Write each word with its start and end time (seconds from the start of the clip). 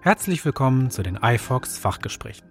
Herzlich 0.00 0.44
willkommen 0.44 0.92
zu 0.92 1.02
den 1.02 1.18
iFox 1.20 1.76
Fachgesprächen. 1.76 2.46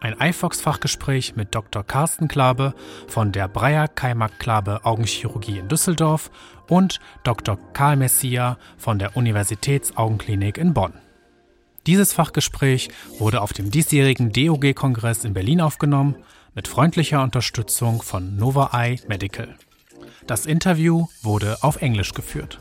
Ein 0.00 0.14
iFox 0.20 0.60
Fachgespräch 0.60 1.34
mit 1.34 1.52
Dr. 1.52 1.82
Carsten 1.82 2.28
Klabe 2.28 2.74
von 3.08 3.32
der 3.32 3.48
Breyer 3.48 3.88
Keimak 3.88 4.38
Klabe 4.38 4.84
Augenchirurgie 4.84 5.58
in 5.58 5.66
Düsseldorf 5.66 6.30
und 6.68 7.00
Dr. 7.24 7.58
Karl 7.72 7.96
Messia 7.96 8.56
von 8.78 9.00
der 9.00 9.16
Universitätsaugenklinik 9.16 10.58
in 10.58 10.74
Bonn. 10.74 10.92
Dieses 11.88 12.12
Fachgespräch 12.12 12.88
wurde 13.18 13.40
auf 13.40 13.52
dem 13.52 13.72
diesjährigen 13.72 14.30
DOG-Kongress 14.30 15.24
in 15.24 15.34
Berlin 15.34 15.60
aufgenommen 15.60 16.14
mit 16.54 16.68
freundlicher 16.68 17.20
Unterstützung 17.20 18.00
von 18.00 18.36
Nova 18.36 18.70
Eye 18.72 19.00
Medical. 19.08 19.56
Das 20.28 20.46
Interview 20.46 21.06
wurde 21.22 21.58
auf 21.62 21.82
Englisch 21.82 22.12
geführt. 22.12 22.60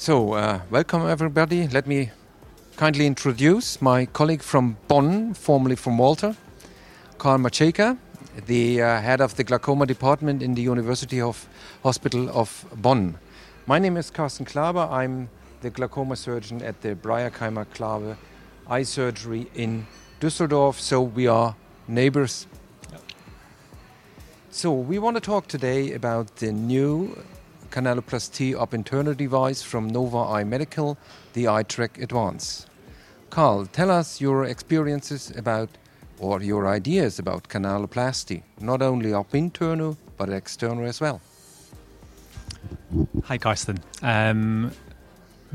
So, 0.00 0.32
uh, 0.32 0.62
welcome 0.70 1.06
everybody. 1.06 1.68
Let 1.68 1.86
me 1.86 2.10
kindly 2.76 3.06
introduce 3.06 3.82
my 3.82 4.06
colleague 4.06 4.40
from 4.40 4.78
Bonn, 4.88 5.34
formerly 5.34 5.76
from 5.76 5.96
Malta, 5.96 6.34
Karl 7.18 7.36
Mercieca, 7.36 7.98
the 8.46 8.80
uh, 8.80 8.98
head 9.02 9.20
of 9.20 9.36
the 9.36 9.44
glaucoma 9.44 9.84
department 9.84 10.42
in 10.42 10.54
the 10.54 10.62
University 10.62 11.20
of 11.20 11.46
Hospital 11.82 12.30
of 12.30 12.64
Bonn. 12.76 13.18
My 13.66 13.78
name 13.78 13.98
is 13.98 14.10
Karsten 14.10 14.46
Klabe. 14.46 14.90
I'm 14.90 15.28
the 15.60 15.68
glaucoma 15.68 16.16
surgeon 16.16 16.62
at 16.62 16.80
the 16.80 16.94
Breyer-Kaymak 16.94 17.66
Klabe 17.74 18.16
Eye 18.68 18.84
Surgery 18.84 19.50
in 19.54 19.86
Düsseldorf. 20.18 20.76
So 20.76 21.02
we 21.02 21.26
are 21.26 21.54
neighbors. 21.86 22.46
So 24.50 24.72
we 24.72 24.98
want 24.98 25.18
to 25.18 25.20
talk 25.20 25.46
today 25.46 25.92
about 25.92 26.36
the 26.36 26.52
new 26.52 27.18
canaloplasty 27.70 28.60
ab 28.60 28.70
interno 28.72 29.16
device 29.16 29.62
from 29.62 29.88
Nova 29.88 30.18
Eye 30.18 30.44
Medical, 30.44 30.96
the 31.32 31.44
iTrack 31.44 32.02
Advance. 32.02 32.66
Karl, 33.30 33.66
tell 33.66 33.90
us 33.90 34.20
your 34.20 34.44
experiences 34.44 35.32
about 35.36 35.68
or 36.18 36.42
your 36.42 36.66
ideas 36.66 37.18
about 37.18 37.48
canaloplasty, 37.48 38.42
not 38.60 38.82
only 38.82 39.14
ab 39.14 39.30
interno 39.30 39.96
but 40.16 40.28
external 40.28 40.84
as 40.84 41.00
well. 41.00 41.20
Hi, 43.24 43.38
Karsten. 43.38 43.78
Um, 44.02 44.72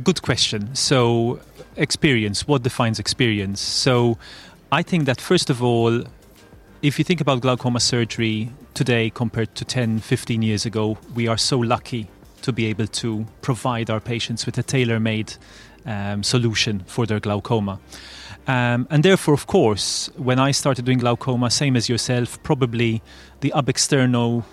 good 0.03 0.21
question. 0.21 0.73
So, 0.75 1.39
experience, 1.75 2.47
what 2.47 2.63
defines 2.63 2.99
experience? 2.99 3.61
So, 3.61 4.17
I 4.71 4.81
think 4.81 5.05
that 5.05 5.21
first 5.21 5.49
of 5.49 5.61
all, 5.61 6.03
if 6.81 6.97
you 6.97 7.05
think 7.05 7.21
about 7.21 7.41
glaucoma 7.41 7.79
surgery 7.79 8.51
today 8.73 9.09
compared 9.09 9.55
to 9.55 9.65
10, 9.65 9.99
15 9.99 10.41
years 10.41 10.65
ago, 10.65 10.97
we 11.13 11.27
are 11.27 11.37
so 11.37 11.57
lucky 11.59 12.09
to 12.45 12.53
be 12.53 12.65
able 12.67 12.87
to 12.87 13.25
provide 13.41 13.89
our 13.89 13.99
patients 13.99 14.45
with 14.45 14.57
a 14.57 14.63
tailor 14.63 14.99
made 14.99 15.33
um, 15.85 16.23
solution 16.23 16.83
for 16.85 17.05
their 17.05 17.19
glaucoma. 17.19 17.79
Um, 18.47 18.87
and 18.91 19.03
therefore, 19.03 19.33
of 19.33 19.47
course, 19.47 20.09
when 20.17 20.39
I 20.39 20.51
started 20.51 20.85
doing 20.85 20.99
glaucoma, 20.99 21.49
same 21.49 21.75
as 21.75 21.89
yourself, 21.89 22.41
probably 22.43 23.01
the 23.39 23.51
ab 23.55 23.67
externo, 23.67 24.43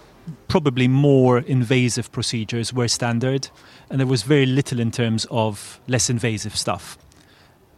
probably 0.48 0.89
more 0.89 1.39
invasive 1.39 2.11
procedures 2.13 2.73
were 2.73 2.89
standard, 2.89 3.51
and 3.91 4.01
there 4.01 4.07
was 4.07 4.23
very 4.23 4.47
little 4.47 4.81
in 4.81 4.91
terms 4.91 5.27
of 5.31 5.81
less 5.87 6.09
invasive 6.09 6.57
stuff. 6.57 6.97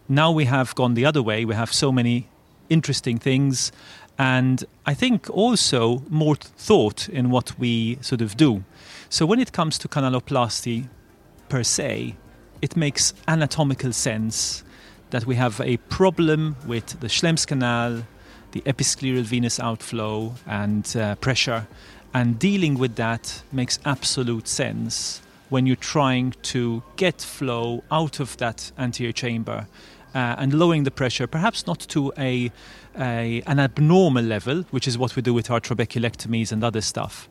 Now 0.09 0.31
we 0.31 0.45
have 0.45 0.75
gone 0.75 0.95
the 0.95 1.07
other 1.07 1.23
way. 1.23 1.45
We 1.45 1.55
have 1.55 1.73
so 1.73 1.91
many 1.91 2.29
interesting 2.69 3.19
things, 3.19 3.73
and 4.19 4.65
I 4.87 4.95
think 4.95 5.29
also 5.31 6.03
more 6.09 6.37
thought 6.37 7.09
in 7.09 7.31
what 7.31 7.59
we 7.59 7.99
sort 8.01 8.21
of 8.21 8.37
do. 8.37 8.63
So 9.15 9.27
when 9.27 9.39
it 9.39 9.53
comes 9.53 9.79
to 9.79 9.87
canaloplasty 9.87 10.89
per 11.49 11.63
se, 11.63 12.17
it 12.61 12.77
makes 12.77 13.15
anatomical 13.29 13.93
sense 13.93 14.65
that 15.11 15.25
we 15.25 15.37
have 15.37 15.61
a 15.61 15.77
problem 15.77 16.57
with 16.67 16.99
the 16.99 17.09
Schlemm's 17.09 17.47
canal, 17.47 18.03
the 18.51 18.61
episcleral 18.63 19.23
venous 19.23 19.61
outflow, 19.61 20.35
and 20.49 20.97
uh, 20.97 21.15
pressure. 21.15 21.69
And 22.13 22.41
dealing 22.41 22.77
with 22.77 22.97
that 22.97 23.41
makes 23.53 23.79
absolute 23.85 24.49
sense 24.49 25.23
when 25.49 25.65
you're 25.65 25.77
trying 25.77 26.35
to 26.55 26.83
get 26.97 27.23
flow 27.23 27.85
out 27.93 28.19
of 28.19 28.37
that 28.39 28.73
anterior 28.79 29.13
chamber 29.13 29.69
uh, 30.15 30.37
and 30.39 30.55
lowering 30.55 30.85
the 30.85 30.91
pressure, 30.91 31.27
perhaps 31.27 31.67
not 31.67 31.81
to 31.81 32.13
a, 32.17 32.51
a, 32.99 33.43
an 33.47 33.59
abnormal 33.59 34.25
level, 34.25 34.63
which 34.71 34.87
is 34.87 34.97
what 34.97 35.17
we 35.17 35.23
do 35.23 35.35
with 35.35 35.51
our 35.51 35.61
trabeculectomies 35.61 36.53
and 36.53 36.63
other 36.63 36.81
stuff, 36.81 37.29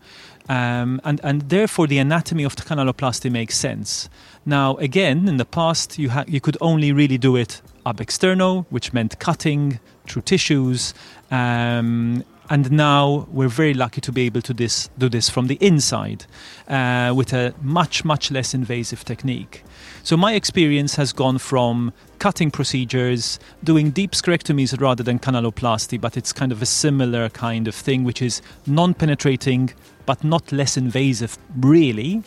um, 0.50 1.00
and, 1.04 1.22
and 1.24 1.50
therefore, 1.50 1.88
the 1.88 2.00
anatomy 2.00 2.44
of 2.44 2.56
the 2.56 2.64
canaloplasty 2.64 3.32
makes 3.32 3.58
sense. 3.58 4.10
Now, 4.46 4.76
again, 4.76 5.28
in 5.28 5.38
the 5.38 5.46
past, 5.46 5.98
you, 5.98 6.10
ha- 6.10 6.26
you 6.28 6.42
could 6.42 6.58
only 6.60 6.92
really 6.92 7.18
do 7.18 7.38
it 7.38 7.62
ab 7.86 7.98
externo, 7.98 8.66
which 8.70 8.92
meant 8.92 9.20
cutting 9.20 9.80
through 10.06 10.24
tissues. 10.24 10.94
Um, 11.32 12.24
and 12.54 12.72
now 12.72 13.28
we're 13.32 13.48
very 13.48 13.74
lucky 13.74 14.00
to 14.00 14.12
be 14.12 14.28
able 14.28 14.40
to 14.40 14.54
this, 14.54 14.88
do 15.00 15.10
this 15.10 15.28
from 15.28 15.48
the 15.48 15.56
inside 15.56 16.28
uh, 16.68 17.12
with 17.16 17.34
a 17.34 17.52
much, 17.64 18.06
much 18.06 18.30
less 18.30 18.54
invasive 18.54 19.04
technique. 19.04 19.64
So 20.04 20.16
my 20.16 20.36
experience 20.36 20.94
has 20.94 21.14
gone 21.14 21.40
from 21.40 21.94
cutting 22.20 22.52
procedures, 22.52 23.40
doing 23.64 23.90
deep 23.90 24.12
sclerectomies 24.12 24.80
rather 24.80 25.02
than 25.02 25.18
canaloplasty, 25.18 26.00
but 26.00 26.16
it's 26.16 26.32
kind 26.32 26.52
of 26.52 26.62
a 26.62 26.68
similar 26.68 27.28
kind 27.30 27.68
of 27.68 27.74
thing, 27.74 28.04
which 28.04 28.22
is 28.22 28.40
non 28.68 28.94
penetrating 28.94 29.74
but 30.06 30.24
not 30.24 30.52
less 30.52 30.78
invasive, 30.78 31.40
really, 31.58 32.22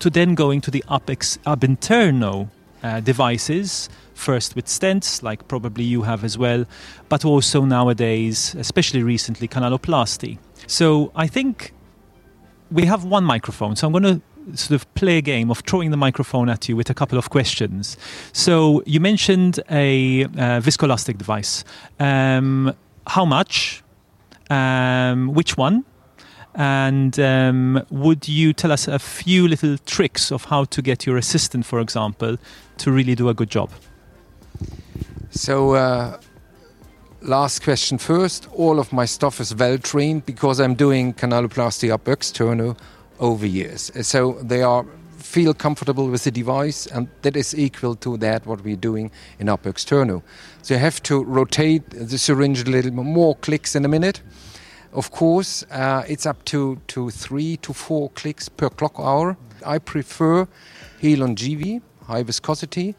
to 0.00 0.10
then 0.10 0.34
going 0.34 0.60
to 0.60 0.70
the 0.70 0.84
ab, 0.90 1.08
ab 1.08 1.60
interno 1.62 2.50
uh, 2.82 3.00
devices, 3.00 3.88
first 4.20 4.54
with 4.54 4.66
stents, 4.66 5.22
like 5.22 5.48
probably 5.48 5.84
you 5.84 6.02
have 6.02 6.22
as 6.24 6.36
well, 6.38 6.64
but 7.08 7.24
also 7.24 7.64
nowadays, 7.64 8.54
especially 8.58 9.02
recently, 9.02 9.48
canaloplasty. 9.48 10.38
So 10.66 11.10
I 11.16 11.26
think 11.26 11.72
we 12.70 12.84
have 12.84 13.04
one 13.04 13.24
microphone, 13.24 13.74
so 13.76 13.86
I'm 13.86 13.92
going 13.92 14.04
to 14.04 14.20
sort 14.54 14.80
of 14.80 14.94
play 14.94 15.18
a 15.18 15.22
game 15.22 15.50
of 15.50 15.60
throwing 15.60 15.90
the 15.90 15.96
microphone 15.96 16.48
at 16.48 16.68
you 16.68 16.76
with 16.76 16.90
a 16.90 16.94
couple 16.94 17.18
of 17.18 17.30
questions. 17.30 17.96
So 18.32 18.82
you 18.86 19.00
mentioned 19.00 19.60
a 19.70 20.24
uh, 20.24 20.60
viscoelastic 20.60 21.18
device. 21.18 21.64
Um, 21.98 22.74
how 23.06 23.24
much? 23.24 23.82
Um, 24.48 25.34
which 25.34 25.56
one? 25.56 25.84
And 26.54 27.18
um, 27.20 27.84
would 27.90 28.28
you 28.28 28.52
tell 28.52 28.72
us 28.72 28.88
a 28.88 28.98
few 28.98 29.46
little 29.46 29.78
tricks 29.78 30.32
of 30.32 30.46
how 30.46 30.64
to 30.64 30.82
get 30.82 31.06
your 31.06 31.16
assistant, 31.16 31.64
for 31.64 31.80
example, 31.80 32.38
to 32.78 32.90
really 32.90 33.14
do 33.14 33.28
a 33.28 33.34
good 33.34 33.50
job? 33.50 33.70
So, 35.30 35.74
uh, 35.74 36.20
last 37.22 37.62
question 37.62 37.98
first. 37.98 38.48
All 38.52 38.78
of 38.78 38.92
my 38.92 39.04
stuff 39.04 39.40
is 39.40 39.54
well 39.54 39.78
trained 39.78 40.26
because 40.26 40.60
I'm 40.60 40.74
doing 40.74 41.14
canaloplasty 41.14 41.92
ab 41.92 42.04
externo 42.04 42.76
over 43.18 43.46
years. 43.46 43.90
So 44.06 44.38
they 44.42 44.62
are 44.62 44.84
feel 45.18 45.54
comfortable 45.54 46.08
with 46.08 46.24
the 46.24 46.30
device, 46.30 46.86
and 46.86 47.08
that 47.22 47.36
is 47.36 47.54
equal 47.54 47.94
to 47.94 48.16
that 48.16 48.46
what 48.46 48.64
we're 48.64 48.74
doing 48.74 49.10
in 49.38 49.48
ab 49.48 49.62
externo. 49.64 50.22
So 50.62 50.74
you 50.74 50.80
have 50.80 51.02
to 51.04 51.22
rotate 51.24 51.90
the 51.90 52.18
syringe 52.18 52.62
a 52.62 52.70
little 52.70 52.90
more 52.92 53.36
clicks 53.36 53.76
in 53.76 53.84
a 53.84 53.88
minute 53.88 54.22
of 54.92 55.12
course, 55.12 55.64
uh, 55.70 56.02
it's 56.08 56.26
up 56.26 56.44
to, 56.46 56.80
to 56.88 57.10
three 57.10 57.56
to 57.58 57.72
four 57.72 58.10
clicks 58.10 58.48
per 58.48 58.68
clock 58.68 58.94
hour. 58.98 59.36
I 59.64 59.78
prefer 59.78 60.48
Healon 61.00 61.36
GV, 61.36 61.80
high 62.06 62.24
viscosity, 62.24 62.96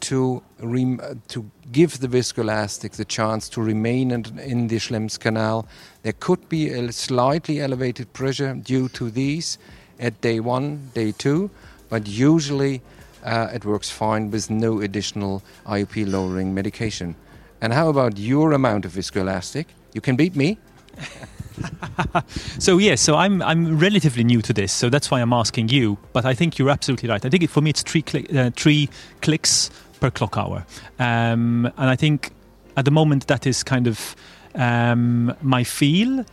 to, 0.00 0.42
rem- 0.60 1.22
to 1.28 1.50
give 1.70 2.00
the 2.00 2.08
viscoelastic 2.08 2.92
the 2.92 3.04
chance 3.04 3.48
to 3.50 3.62
remain 3.62 4.10
in, 4.10 4.38
in 4.38 4.68
the 4.68 4.78
Schlemm's 4.78 5.18
canal. 5.18 5.66
There 6.02 6.12
could 6.12 6.48
be 6.48 6.68
a 6.68 6.92
slightly 6.92 7.60
elevated 7.60 8.12
pressure 8.12 8.54
due 8.54 8.88
to 8.90 9.10
these 9.10 9.58
at 10.00 10.20
day 10.20 10.40
one, 10.40 10.90
day 10.94 11.12
two, 11.12 11.50
but 11.88 12.06
usually 12.06 12.82
uh, 13.24 13.48
it 13.54 13.64
works 13.64 13.90
fine 13.90 14.30
with 14.30 14.50
no 14.50 14.80
additional 14.80 15.42
IOP 15.66 16.10
lowering 16.10 16.54
medication. 16.54 17.14
And 17.60 17.72
how 17.72 17.88
about 17.88 18.18
your 18.18 18.52
amount 18.52 18.84
of 18.84 18.92
viscoelastic? 18.92 19.66
You 19.92 20.00
can 20.00 20.16
beat 20.16 20.34
me. 20.34 20.58
so 22.58 22.78
yes, 22.78 23.00
so 23.00 23.16
I'm 23.16 23.42
I'm 23.42 23.78
relatively 23.78 24.24
new 24.24 24.42
to 24.42 24.52
this, 24.52 24.72
so 24.72 24.88
that's 24.88 25.10
why 25.10 25.20
I'm 25.20 25.32
asking 25.32 25.68
you. 25.68 25.98
But 26.12 26.24
I 26.24 26.34
think 26.34 26.58
you're 26.58 26.70
absolutely 26.70 27.08
right. 27.08 27.24
I 27.24 27.28
think 27.28 27.42
it, 27.42 27.50
for 27.50 27.60
me 27.60 27.70
it's 27.70 27.82
three 27.82 28.04
uh, 28.36 28.50
three 28.56 28.88
clicks 29.20 29.70
per 30.00 30.10
clock 30.10 30.36
hour, 30.36 30.66
um, 30.98 31.70
and 31.76 31.90
I 31.90 31.96
think 31.96 32.30
at 32.76 32.84
the 32.84 32.90
moment 32.90 33.26
that 33.26 33.46
is 33.46 33.62
kind 33.62 33.86
of 33.86 34.16
um, 34.54 35.34
my 35.42 35.64
feel. 35.64 36.24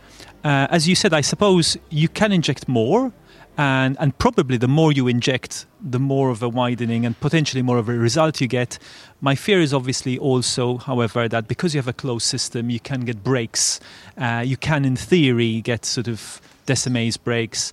Uh, 0.42 0.66
as 0.70 0.88
you 0.88 0.94
said, 0.94 1.12
I 1.12 1.20
suppose 1.20 1.76
you 1.90 2.08
can 2.08 2.32
inject 2.32 2.66
more, 2.66 3.12
and 3.60 3.94
and 4.00 4.16
probably 4.16 4.56
the 4.56 4.66
more 4.68 4.90
you 4.90 5.06
inject, 5.06 5.66
the 5.82 5.98
more 5.98 6.30
of 6.30 6.42
a 6.42 6.48
widening 6.48 7.04
and 7.04 7.20
potentially 7.20 7.60
more 7.60 7.76
of 7.76 7.90
a 7.90 7.92
result 7.92 8.40
you 8.40 8.48
get. 8.48 8.78
My 9.20 9.34
fear 9.34 9.60
is 9.60 9.74
obviously 9.74 10.16
also, 10.16 10.78
however, 10.78 11.28
that 11.28 11.46
because 11.46 11.74
you 11.74 11.78
have 11.78 11.86
a 11.86 11.92
closed 11.92 12.24
system, 12.24 12.70
you 12.70 12.80
can 12.80 13.02
get 13.02 13.22
breaks. 13.22 13.78
Uh, 14.16 14.42
you 14.46 14.56
can, 14.56 14.86
in 14.86 14.96
theory, 14.96 15.60
get 15.60 15.84
sort 15.84 16.08
of 16.08 16.40
Descemet's 16.66 17.18
breaks. 17.18 17.70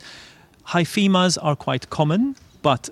Hyphemas 0.63 1.37
are 1.37 1.55
quite 1.55 1.89
common, 1.89 2.35
But 2.61 2.89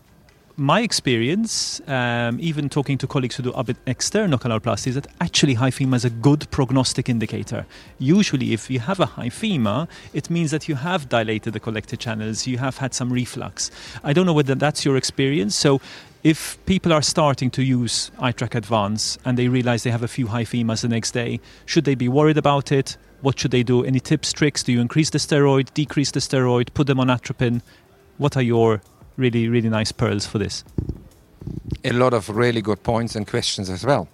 my 0.57 0.81
experience, 0.81 1.81
um, 1.87 2.37
even 2.39 2.69
talking 2.69 2.97
to 2.97 3.07
colleagues 3.07 3.35
who 3.35 3.43
do 3.43 3.51
a 3.51 3.63
bit 3.63 3.75
external 3.87 4.39
canaloplasty, 4.39 4.87
is 4.87 4.95
that 4.95 5.07
actually 5.19 5.55
hyphema 5.55 5.95
is 5.95 6.05
a 6.05 6.09
good 6.09 6.49
prognostic 6.49 7.09
indicator. 7.09 7.65
Usually, 7.99 8.53
if 8.53 8.69
you 8.69 8.79
have 8.79 8.99
a 8.99 9.05
hyphema, 9.05 9.89
it 10.13 10.29
means 10.29 10.51
that 10.51 10.69
you 10.69 10.75
have 10.75 11.09
dilated 11.09 11.53
the 11.53 11.59
collector 11.59 11.97
channels, 11.97 12.47
you 12.47 12.57
have 12.57 12.77
had 12.77 12.93
some 12.93 13.11
reflux. 13.11 13.69
I 14.03 14.13
don't 14.13 14.25
know 14.25 14.33
whether 14.33 14.55
that's 14.55 14.85
your 14.85 14.95
experience. 14.95 15.55
So, 15.55 15.81
if 16.23 16.57
people 16.65 16.93
are 16.93 17.01
starting 17.01 17.51
to 17.51 17.63
use 17.63 18.09
iTrack 18.19 18.55
Advance 18.55 19.17
and 19.25 19.37
they 19.37 19.47
realize 19.47 19.83
they 19.83 19.91
have 19.91 20.03
a 20.03 20.07
few 20.07 20.27
hyphemas 20.27 20.81
the 20.81 20.87
next 20.87 21.11
day, 21.11 21.39
should 21.65 21.83
they 21.83 21.95
be 21.95 22.07
worried 22.07 22.37
about 22.37 22.71
it? 22.71 22.97
What 23.21 23.37
should 23.39 23.51
they 23.51 23.63
do? 23.63 23.83
Any 23.83 23.99
tips, 23.99 24.31
tricks? 24.31 24.63
Do 24.63 24.71
you 24.71 24.81
increase 24.81 25.09
the 25.09 25.19
steroid, 25.19 25.73
decrease 25.73 26.11
the 26.11 26.21
steroid, 26.21 26.73
put 26.73 26.87
them 26.87 26.99
on 26.99 27.09
atropine? 27.09 27.61
What 28.17 28.37
are 28.37 28.41
your 28.41 28.81
really, 29.17 29.47
really 29.49 29.69
nice 29.69 29.91
pearls 29.91 30.25
for 30.25 30.37
this. 30.37 30.63
A 31.83 31.91
lot 31.91 32.13
of 32.13 32.29
really 32.29 32.61
good 32.61 32.83
points 32.83 33.15
and 33.15 33.27
questions 33.27 33.69
as 33.69 33.85
well. 33.85 34.07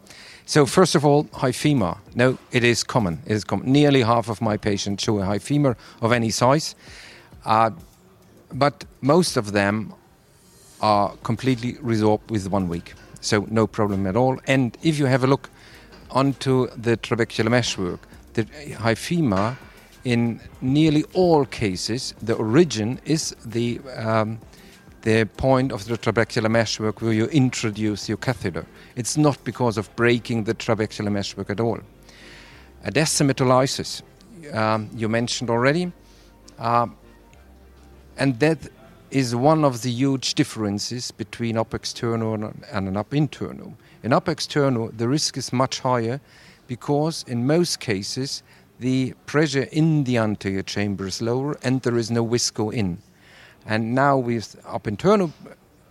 So 0.45 0.65
first 0.65 0.95
of 0.95 1.05
all, 1.05 1.25
hyphema. 1.25 1.97
No, 2.15 2.37
it 2.51 2.63
is 2.63 2.83
common. 2.83 3.21
It 3.25 3.33
is 3.33 3.43
common. 3.43 3.71
Nearly 3.71 4.01
half 4.01 4.29
of 4.29 4.41
my 4.41 4.57
patients 4.57 5.03
show 5.03 5.19
a 5.19 5.23
hyphema 5.23 5.75
of 6.01 6.11
any 6.11 6.29
size, 6.29 6.75
uh, 7.45 7.71
but 8.51 8.83
most 9.01 9.37
of 9.37 9.53
them 9.53 9.93
are 10.81 11.15
completely 11.23 11.73
resorbed 11.73 12.29
with 12.29 12.49
one 12.49 12.67
week. 12.67 12.93
So 13.21 13.45
no 13.49 13.67
problem 13.67 14.07
at 14.07 14.15
all. 14.15 14.39
And 14.47 14.77
if 14.81 14.97
you 14.97 15.05
have 15.05 15.23
a 15.23 15.27
look 15.27 15.49
onto 16.09 16.67
the 16.75 16.97
trabecular 16.97 17.49
meshwork, 17.49 17.99
the 18.33 18.43
hyphema, 18.45 19.57
in 20.03 20.41
nearly 20.59 21.03
all 21.13 21.45
cases, 21.45 22.15
the 22.21 22.33
origin 22.33 22.99
is 23.05 23.35
the 23.45 23.79
um, 23.95 24.39
the 25.01 25.25
point 25.37 25.71
of 25.71 25.85
the 25.85 25.97
trabecular 25.97 26.49
meshwork 26.49 27.01
where 27.01 27.13
you 27.13 27.25
introduce 27.25 28.07
your 28.07 28.17
catheter. 28.17 28.65
It's 28.95 29.17
not 29.17 29.43
because 29.43 29.77
of 29.77 29.93
breaking 29.95 30.43
the 30.43 30.53
trabecular 30.53 31.11
meshwork 31.11 31.49
at 31.49 31.59
all. 31.59 31.79
A 32.83 32.91
descemetallizes, 32.91 34.01
um, 34.53 34.89
you 34.95 35.09
mentioned 35.09 35.49
already, 35.49 35.91
uh, 36.59 36.87
and 38.17 38.39
that 38.39 38.59
is 39.09 39.35
one 39.35 39.65
of 39.65 39.81
the 39.81 39.91
huge 39.91 40.35
differences 40.35 41.11
between 41.11 41.57
ab 41.57 41.71
externo 41.71 42.33
and 42.71 42.87
an 42.87 42.97
ab 42.97 43.09
interno. 43.09 43.73
In 44.03 44.13
ab 44.13 44.25
externo, 44.25 44.95
the 44.97 45.07
risk 45.07 45.37
is 45.37 45.51
much 45.51 45.79
higher 45.79 46.21
because 46.67 47.25
in 47.27 47.45
most 47.45 47.79
cases 47.79 48.43
the 48.79 49.13
pressure 49.25 49.67
in 49.71 50.03
the 50.05 50.17
anterior 50.17 50.63
chamber 50.63 51.07
is 51.07 51.21
lower 51.21 51.57
and 51.61 51.81
there 51.81 51.97
is 51.97 52.09
no 52.09 52.25
visco 52.25 52.73
in. 52.73 52.97
And 53.65 53.93
now 53.93 54.17
with 54.17 54.55
ab 54.67 54.83
interno 54.83 55.31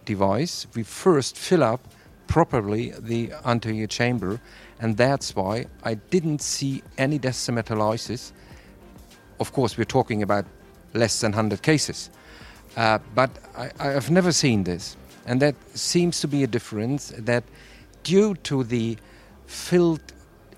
device, 0.04 0.66
we 0.74 0.82
first 0.82 1.36
fill 1.36 1.62
up 1.62 1.80
properly 2.26 2.92
the 2.98 3.32
anterior 3.44 3.86
chamber, 3.86 4.40
and 4.80 4.96
that's 4.96 5.34
why 5.34 5.66
I 5.82 5.94
didn't 5.94 6.40
see 6.40 6.82
any 6.96 7.18
descemetallizes. 7.18 8.32
Of 9.40 9.52
course, 9.52 9.76
we're 9.76 9.92
talking 9.98 10.22
about 10.22 10.44
less 10.94 11.20
than 11.20 11.32
100 11.32 11.62
cases, 11.62 12.10
uh, 12.76 12.98
but 13.14 13.30
I, 13.56 13.70
I've 13.80 14.10
never 14.10 14.32
seen 14.32 14.64
this, 14.64 14.96
and 15.26 15.42
that 15.42 15.54
seems 15.74 16.20
to 16.20 16.28
be 16.28 16.44
a 16.44 16.46
difference 16.46 17.12
that 17.18 17.44
due 18.04 18.34
to 18.34 18.64
the 18.64 18.96
filled 19.46 20.12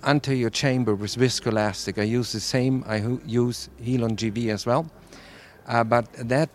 anterior 0.05 0.51
chamber 0.51 0.95
with 0.95 1.17
viscoelastic, 1.17 1.99
I 1.99 2.05
use 2.05 2.33
the 2.33 2.41
same, 2.41 2.85
I 2.87 2.97
use 3.25 3.71
Healon 3.83 4.17
GV 4.17 4.53
as 4.53 4.67
well, 4.67 4.91
uh, 5.67 5.85
but 5.85 6.13
that 6.15 6.51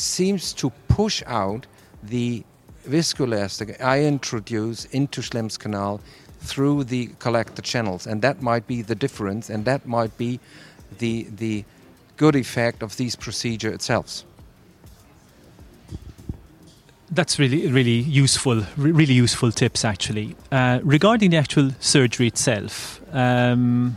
seems 0.00 0.52
to 0.54 0.70
push 0.88 1.22
out 1.26 1.66
the 2.02 2.44
viscoelastic 2.88 3.80
I 3.80 4.04
introduce 4.04 4.86
into 4.86 5.20
Schlemm's 5.20 5.58
canal 5.58 6.00
through 6.40 6.84
the 6.84 7.08
collector 7.18 7.62
channels, 7.62 8.06
and 8.06 8.22
that 8.22 8.40
might 8.42 8.66
be 8.66 8.82
the 8.82 8.94
difference, 8.94 9.50
and 9.50 9.64
that 9.64 9.86
might 9.86 10.16
be 10.16 10.40
the 10.98 11.26
the 11.36 11.64
good 12.16 12.36
effect 12.36 12.82
of 12.82 12.96
these 12.96 13.16
procedure 13.16 13.72
itself. 13.72 14.24
That's 17.10 17.38
really, 17.38 17.68
really 17.68 18.00
useful, 18.00 18.64
really 18.76 19.14
useful 19.14 19.50
tips 19.52 19.84
actually. 19.84 20.36
Uh, 20.52 20.80
regarding 20.82 21.30
the 21.30 21.38
actual 21.38 21.70
surgery 21.80 22.26
itself, 22.26 23.00
um, 23.12 23.96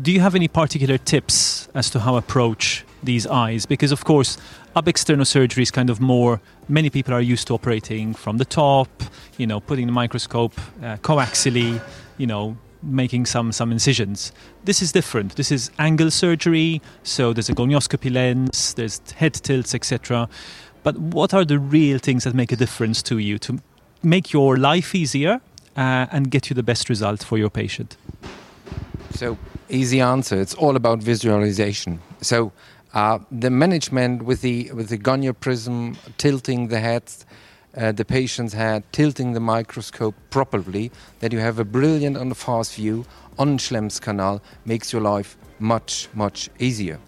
do 0.00 0.12
you 0.12 0.20
have 0.20 0.34
any 0.34 0.48
particular 0.48 0.98
tips 0.98 1.68
as 1.74 1.90
to 1.90 2.00
how 2.00 2.16
approach 2.16 2.84
these 3.02 3.26
eyes? 3.26 3.66
Because 3.66 3.92
of 3.92 4.04
course, 4.04 4.38
Ab 4.74 4.86
externo 4.86 5.26
surgery 5.26 5.62
is 5.62 5.70
kind 5.70 5.90
of 5.90 6.00
more, 6.00 6.40
many 6.68 6.90
people 6.90 7.12
are 7.12 7.20
used 7.20 7.46
to 7.48 7.54
operating 7.54 8.14
from 8.14 8.38
the 8.38 8.44
top, 8.44 8.88
you 9.36 9.46
know, 9.46 9.60
putting 9.60 9.86
the 9.86 9.92
microscope 9.92 10.54
uh, 10.82 10.96
coaxially, 10.98 11.80
you 12.16 12.26
know, 12.26 12.56
making 12.82 13.26
some, 13.26 13.52
some 13.52 13.70
incisions. 13.70 14.32
This 14.64 14.82
is 14.82 14.92
different. 14.92 15.36
This 15.36 15.52
is 15.52 15.70
angle 15.78 16.10
surgery, 16.10 16.82
so 17.02 17.32
there's 17.32 17.48
a 17.48 17.54
gonioscopy 17.54 18.12
lens, 18.12 18.74
there's 18.74 19.00
head 19.12 19.34
tilts, 19.34 19.74
etc. 19.74 20.28
But 20.82 20.98
what 20.98 21.32
are 21.32 21.44
the 21.44 21.58
real 21.58 21.98
things 21.98 22.24
that 22.24 22.34
make 22.34 22.52
a 22.52 22.56
difference 22.56 23.02
to 23.04 23.18
you 23.18 23.38
to 23.40 23.60
make 24.02 24.32
your 24.32 24.56
life 24.56 24.94
easier 24.94 25.40
uh, 25.76 26.06
and 26.10 26.30
get 26.30 26.50
you 26.50 26.54
the 26.54 26.62
best 26.62 26.88
result 26.88 27.22
for 27.22 27.38
your 27.38 27.50
patient? 27.50 27.96
So, 29.12 29.38
easy 29.68 30.00
answer. 30.00 30.40
It's 30.40 30.54
all 30.54 30.76
about 30.76 31.00
visualization. 31.00 32.00
So, 32.20 32.52
uh, 32.94 33.18
the 33.30 33.50
management 33.50 34.22
with 34.22 34.42
the 34.42 34.70
with 34.72 34.88
the 34.88 34.98
gonio 34.98 35.32
prism 35.38 35.96
tilting 36.18 36.68
the 36.68 36.78
heads, 36.78 37.24
uh, 37.76 37.92
the 37.92 38.04
patient's 38.04 38.52
head, 38.54 38.84
tilting 38.92 39.32
the 39.32 39.40
microscope 39.40 40.14
properly, 40.30 40.90
that 41.20 41.32
you 41.32 41.38
have 41.38 41.58
a 41.58 41.64
brilliant 41.64 42.16
and 42.16 42.36
fast 42.36 42.74
view 42.74 43.04
on 43.38 43.58
Schlemm's 43.58 43.98
canal 43.98 44.42
makes 44.66 44.92
your 44.92 45.02
life 45.02 45.36
much 45.58 46.08
much 46.14 46.50
easier. 46.58 46.98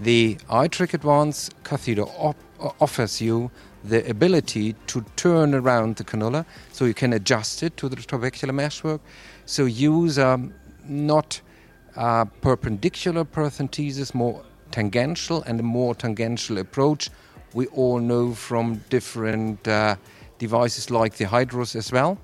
The 0.00 0.36
iTrack 0.50 0.94
Advance 0.94 1.50
catheter 1.64 2.02
op- 2.02 2.36
offers 2.80 3.20
you 3.20 3.50
the 3.84 4.08
ability 4.10 4.74
to 4.88 5.04
turn 5.16 5.54
around 5.54 5.96
the 5.96 6.04
cannula, 6.04 6.44
so 6.72 6.84
you 6.86 6.94
can 6.94 7.12
adjust 7.12 7.62
it 7.62 7.76
to 7.76 7.88
the 7.88 7.96
trabecular 7.96 8.54
meshwork. 8.54 9.00
So 9.44 9.66
use 9.66 10.18
um, 10.18 10.52
not 10.88 11.40
uh, 11.94 12.24
perpendicular 12.24 13.24
paracentesis, 13.24 14.14
more 14.14 14.42
tangential 14.76 15.42
and 15.44 15.58
a 15.58 15.62
more 15.62 15.94
tangential 15.94 16.58
approach. 16.58 17.08
We 17.54 17.66
all 17.68 17.98
know 17.98 18.34
from 18.34 18.82
different 18.90 19.66
uh, 19.66 19.96
devices 20.38 20.90
like 20.90 21.16
the 21.16 21.24
Hydrus 21.24 21.74
as 21.74 21.90
well. 21.90 22.18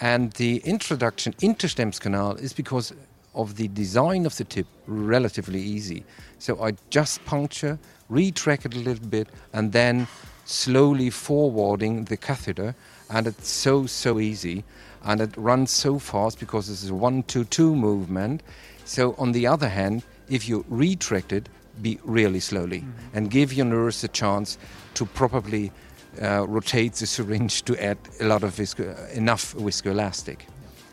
And 0.00 0.30
the 0.34 0.58
introduction 0.58 1.34
into 1.40 1.66
Schlemm's 1.66 1.98
canal 1.98 2.32
is 2.36 2.52
because 2.52 2.92
of 3.34 3.56
the 3.56 3.68
design 3.68 4.26
of 4.26 4.36
the 4.36 4.44
tip 4.44 4.66
relatively 4.86 5.62
easy. 5.62 6.04
So 6.38 6.62
I 6.62 6.72
just 6.90 7.24
puncture, 7.24 7.78
retrack 8.10 8.66
it 8.66 8.74
a 8.74 8.78
little 8.78 9.08
bit, 9.08 9.28
and 9.54 9.72
then 9.72 10.06
slowly 10.44 11.08
forwarding 11.08 12.04
the 12.04 12.18
catheter. 12.18 12.74
And 13.08 13.26
it's 13.26 13.48
so, 13.48 13.86
so 13.86 14.20
easy. 14.20 14.62
And 15.04 15.22
it 15.22 15.34
runs 15.38 15.70
so 15.70 15.98
fast 15.98 16.38
because 16.38 16.68
this 16.68 16.82
is 16.84 16.90
a 16.90 16.94
one, 16.94 17.22
two, 17.22 17.44
two 17.44 17.74
movement. 17.74 18.42
So, 18.84 19.14
on 19.18 19.32
the 19.32 19.46
other 19.46 19.68
hand, 19.68 20.02
if 20.28 20.48
you 20.48 20.64
retract 20.68 21.32
it, 21.32 21.48
be 21.82 21.98
really 22.04 22.40
slowly 22.40 22.80
mm-hmm. 22.80 23.16
and 23.16 23.30
give 23.30 23.52
your 23.52 23.66
nurse 23.66 24.04
a 24.04 24.08
chance 24.08 24.58
to 24.94 25.06
properly 25.06 25.72
uh, 26.20 26.46
rotate 26.48 26.94
the 26.94 27.06
syringe 27.06 27.62
to 27.62 27.76
add 27.82 27.98
a 28.20 28.24
lot 28.24 28.42
of 28.42 28.54
visco- 28.54 29.10
enough 29.12 29.54
viscoelastic. 29.54 30.40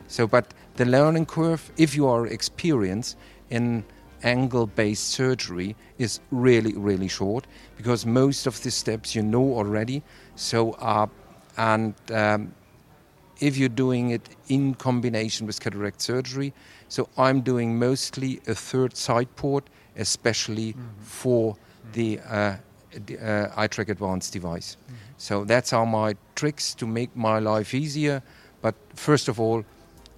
So, 0.07 0.27
but 0.27 0.53
the 0.75 0.85
learning 0.85 1.25
curve, 1.25 1.71
if 1.77 1.95
you 1.95 2.07
are 2.07 2.27
experienced 2.27 3.17
in 3.49 3.83
angle-based 4.23 5.09
surgery, 5.09 5.75
is 5.97 6.19
really, 6.31 6.73
really 6.73 7.07
short 7.07 7.47
because 7.77 8.05
most 8.05 8.47
of 8.47 8.61
the 8.63 8.71
steps 8.71 9.15
you 9.15 9.23
know 9.23 9.55
already. 9.55 10.03
So, 10.35 10.73
uh, 10.73 11.07
and 11.57 11.93
um, 12.11 12.53
if 13.39 13.57
you're 13.57 13.69
doing 13.69 14.11
it 14.11 14.29
in 14.47 14.75
combination 14.75 15.47
with 15.47 15.59
cataract 15.59 16.01
surgery, 16.01 16.53
so 16.87 17.09
I'm 17.17 17.41
doing 17.41 17.79
mostly 17.79 18.41
a 18.47 18.55
third 18.55 18.95
side 18.95 19.33
port 19.35 19.69
especially 19.97 20.73
mm-hmm. 20.73 21.01
for 21.01 21.55
the 21.93 22.19
uh, 22.19 22.33
uh, 22.33 22.57
iTrack 23.57 23.89
Advanced 23.89 24.33
device. 24.33 24.77
Mm-hmm. 24.77 24.95
So 25.17 25.43
that's 25.45 25.71
how 25.71 25.85
my 25.85 26.15
tricks 26.35 26.73
to 26.75 26.87
make 26.87 27.15
my 27.15 27.39
life 27.39 27.73
easier. 27.73 28.21
But 28.61 28.75
first 28.95 29.27
of 29.27 29.39
all, 29.39 29.63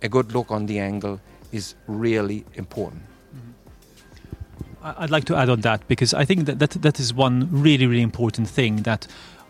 a 0.02 0.10
good 0.10 0.32
look 0.34 0.52
on 0.52 0.66
the 0.66 0.80
angle 0.80 1.20
is 1.52 1.76
really 1.88 2.46
important. 2.56 3.02
Mm-hmm. 3.36 5.02
I'd 5.04 5.10
like 5.10 5.26
to 5.26 5.36
add 5.36 5.50
on 5.50 5.62
that 5.62 5.88
because 5.88 6.14
I 6.14 6.26
think 6.26 6.46
that, 6.46 6.60
that 6.60 6.72
that 6.82 7.00
is 7.00 7.14
one 7.14 7.48
really, 7.52 7.88
really 7.88 8.02
important 8.02 8.48
thing 8.48 8.84
that 8.84 9.08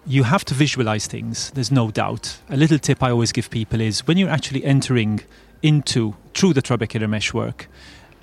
you 0.08 0.24
have 0.24 0.46
to 0.46 0.54
visualize 0.54 1.06
things, 1.06 1.52
there's 1.52 1.72
no 1.72 1.92
doubt. 1.92 2.38
A 2.50 2.56
little 2.56 2.80
tip 2.80 3.04
I 3.04 3.12
always 3.12 3.34
give 3.34 3.50
people 3.50 3.82
is 3.82 4.08
when 4.08 4.18
you're 4.18 4.30
actually 4.30 4.64
entering 4.64 5.20
into 5.62 6.16
through 6.34 6.54
the 6.54 6.62
trabecular 6.62 7.10
meshwork, 7.10 7.68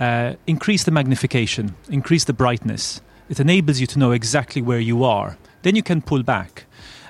uh, 0.01 0.35
increase 0.47 0.85
the 0.85 0.91
magnification, 0.91 1.75
increase 1.89 2.25
the 2.25 2.33
brightness. 2.33 3.01
It 3.29 3.41
enables 3.41 3.81
you 3.81 3.87
to 3.89 3.99
know 3.99 4.13
exactly 4.13 4.61
where 4.61 4.81
you 4.81 5.05
are. 5.05 5.37
Then 5.63 5.77
you 5.77 5.83
can 5.83 6.03
pull 6.03 6.23
back. 6.23 6.65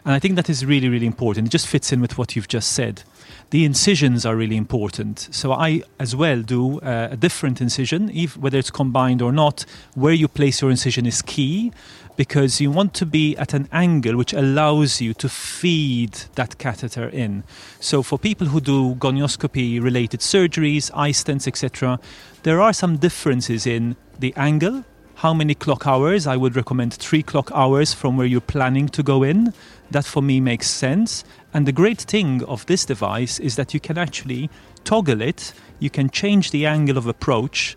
And 0.04 0.12
I 0.12 0.18
think 0.18 0.36
that 0.36 0.50
is 0.50 0.64
really, 0.64 0.88
really 0.88 1.06
important. 1.06 1.46
It 1.46 1.50
just 1.50 1.66
fits 1.66 1.92
in 1.92 2.00
with 2.00 2.18
what 2.18 2.36
you've 2.36 2.48
just 2.48 2.72
said. 2.72 3.02
The 3.50 3.64
incisions 3.64 4.26
are 4.26 4.36
really 4.36 4.56
important. 4.56 5.28
So 5.30 5.52
I, 5.52 5.82
as 5.98 6.14
well, 6.14 6.42
do 6.42 6.78
uh, 6.80 7.08
a 7.12 7.16
different 7.16 7.60
incision, 7.60 8.10
if, 8.10 8.36
whether 8.36 8.58
it's 8.58 8.70
combined 8.70 9.22
or 9.22 9.32
not. 9.32 9.64
Where 9.94 10.12
you 10.12 10.28
place 10.28 10.60
your 10.60 10.70
incision 10.70 11.06
is 11.06 11.22
key 11.22 11.72
because 12.16 12.60
you 12.60 12.70
want 12.70 12.94
to 12.94 13.06
be 13.06 13.36
at 13.36 13.54
an 13.54 13.68
angle 13.72 14.16
which 14.16 14.32
allows 14.32 15.00
you 15.00 15.14
to 15.14 15.28
feed 15.28 16.12
that 16.34 16.58
catheter 16.58 17.08
in. 17.08 17.44
So 17.80 18.02
for 18.02 18.18
people 18.18 18.48
who 18.48 18.60
do 18.60 18.94
gonioscopy 18.96 19.82
related 19.82 20.20
surgeries, 20.20 20.90
iStents, 20.92 21.46
etc., 21.48 21.98
there 22.42 22.60
are 22.60 22.72
some 22.72 22.96
differences 22.96 23.66
in 23.66 23.96
the 24.18 24.34
angle. 24.36 24.84
How 25.16 25.32
many 25.32 25.54
clock 25.54 25.86
hours? 25.86 26.26
I 26.26 26.36
would 26.36 26.56
recommend 26.56 26.94
three 26.94 27.22
clock 27.22 27.50
hours 27.52 27.94
from 27.94 28.16
where 28.16 28.26
you're 28.26 28.40
planning 28.40 28.88
to 28.90 29.02
go 29.02 29.22
in. 29.22 29.52
That 29.90 30.04
for 30.04 30.22
me 30.22 30.40
makes 30.40 30.68
sense. 30.68 31.24
And 31.52 31.66
the 31.66 31.72
great 31.72 32.00
thing 32.00 32.42
of 32.44 32.66
this 32.66 32.84
device 32.84 33.38
is 33.38 33.56
that 33.56 33.72
you 33.74 33.80
can 33.80 33.96
actually 33.96 34.50
toggle 34.82 35.22
it, 35.22 35.54
you 35.78 35.88
can 35.88 36.10
change 36.10 36.50
the 36.50 36.66
angle 36.66 36.98
of 36.98 37.06
approach 37.06 37.76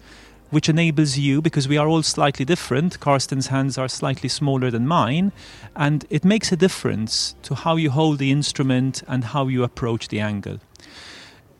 which 0.49 0.69
enables 0.69 1.17
you, 1.17 1.41
because 1.41 1.67
we 1.67 1.77
are 1.77 1.87
all 1.87 2.03
slightly 2.03 2.45
different, 2.45 2.99
Karsten's 2.99 3.47
hands 3.47 3.77
are 3.77 3.87
slightly 3.87 4.29
smaller 4.29 4.71
than 4.71 4.87
mine, 4.87 5.31
and 5.75 6.05
it 6.09 6.23
makes 6.23 6.51
a 6.51 6.55
difference 6.55 7.35
to 7.43 7.55
how 7.55 7.75
you 7.75 7.91
hold 7.91 8.19
the 8.19 8.31
instrument 8.31 9.03
and 9.07 9.23
how 9.25 9.47
you 9.47 9.63
approach 9.63 10.07
the 10.07 10.19
angle. 10.19 10.59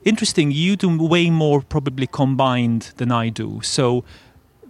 Interesting, 0.04 0.50
you 0.50 0.76
do 0.76 0.96
way 1.02 1.28
more 1.28 1.60
probably 1.60 2.06
combined 2.06 2.92
than 2.96 3.12
I 3.12 3.28
do. 3.28 3.60
So, 3.62 4.04